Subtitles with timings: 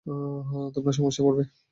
[0.75, 1.43] তোমরা সমস্যায় পড়বে।